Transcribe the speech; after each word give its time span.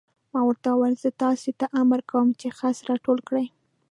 ما 0.31 0.41
ورته 0.47 0.67
وویل: 0.71 0.95
زه 1.03 1.09
تاسې 1.23 1.49
ته 1.59 1.65
امر 1.81 1.99
کوم 2.11 2.27
چې 2.39 2.47
خس 2.57 2.77
را 2.87 2.95
ټول 3.05 3.19
کړئ. 3.27 3.45